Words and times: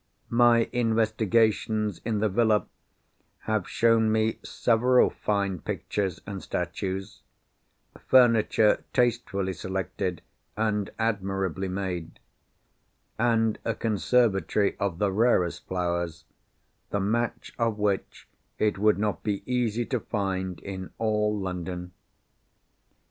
My 0.31 0.67
investigations 0.73 2.01
in 2.03 2.17
the 2.21 2.27
villa 2.27 2.65
have 3.41 3.69
shown 3.69 4.11
me 4.11 4.39
several 4.41 5.11
fine 5.11 5.59
pictures 5.59 6.19
and 6.25 6.41
statues; 6.41 7.21
furniture 8.07 8.83
tastefully 8.93 9.53
selected, 9.53 10.23
and 10.57 10.89
admirably 10.97 11.67
made; 11.67 12.19
and 13.19 13.59
a 13.63 13.75
conservatory 13.75 14.75
of 14.79 14.97
the 14.97 15.11
rarest 15.11 15.67
flowers, 15.67 16.25
the 16.89 16.99
match 16.99 17.53
of 17.59 17.77
which 17.77 18.27
it 18.57 18.79
would 18.79 18.97
not 18.97 19.21
be 19.21 19.43
easy 19.45 19.85
to 19.85 19.99
find 19.99 20.61
in 20.61 20.89
all 20.97 21.37
London. 21.39 21.91